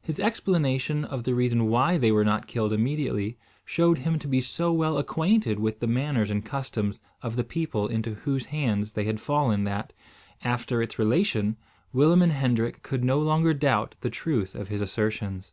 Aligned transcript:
His 0.00 0.18
explanation 0.18 1.04
of 1.04 1.24
the 1.24 1.34
reason 1.34 1.66
why 1.68 1.98
they 1.98 2.10
were 2.10 2.24
not 2.24 2.46
killed 2.46 2.72
immediately 2.72 3.36
showed 3.66 3.98
him 3.98 4.18
to 4.20 4.26
be 4.26 4.40
so 4.40 4.72
well 4.72 4.96
acquainted 4.96 5.58
with 5.60 5.80
the 5.80 5.86
manners 5.86 6.30
and 6.30 6.42
customs 6.42 7.02
of 7.20 7.36
the 7.36 7.44
people 7.44 7.86
into 7.86 8.14
whose 8.14 8.46
hands 8.46 8.92
they 8.92 9.04
had 9.04 9.20
fallen, 9.20 9.64
that, 9.64 9.92
after 10.42 10.80
its 10.80 10.98
relation, 10.98 11.58
Willem 11.92 12.22
and 12.22 12.32
Hendrik 12.32 12.82
could 12.82 13.04
no 13.04 13.18
longer 13.20 13.52
doubt 13.52 13.96
the 14.00 14.08
truth 14.08 14.54
of 14.54 14.68
his 14.68 14.80
assertions. 14.80 15.52